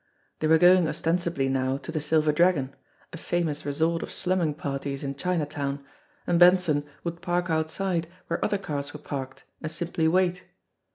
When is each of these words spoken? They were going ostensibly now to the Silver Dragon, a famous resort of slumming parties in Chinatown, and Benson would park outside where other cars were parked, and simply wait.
They 0.39 0.47
were 0.47 0.57
going 0.57 0.87
ostensibly 0.87 1.47
now 1.47 1.77
to 1.77 1.91
the 1.91 2.01
Silver 2.01 2.31
Dragon, 2.31 2.75
a 3.13 3.17
famous 3.17 3.67
resort 3.67 4.01
of 4.01 4.11
slumming 4.11 4.55
parties 4.55 5.03
in 5.03 5.13
Chinatown, 5.15 5.85
and 6.25 6.39
Benson 6.39 6.85
would 7.03 7.21
park 7.21 7.51
outside 7.51 8.07
where 8.25 8.43
other 8.43 8.57
cars 8.57 8.95
were 8.95 8.99
parked, 8.99 9.43
and 9.61 9.69
simply 9.71 10.07
wait. 10.07 10.43